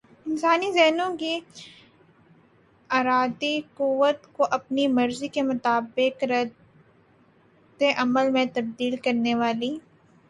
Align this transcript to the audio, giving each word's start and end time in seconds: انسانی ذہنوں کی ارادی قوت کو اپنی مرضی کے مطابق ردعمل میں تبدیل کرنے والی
انسانی 0.25 0.71
ذہنوں 0.71 1.09
کی 1.17 1.33
ارادی 2.89 3.55
قوت 3.73 4.25
کو 4.33 4.47
اپنی 4.51 4.87
مرضی 4.89 5.27
کے 5.27 5.41
مطابق 5.41 6.23
ردعمل 6.31 7.97
میں 8.31 8.45
تبدیل 8.53 8.95
کرنے 9.03 9.33
والی 9.35 9.71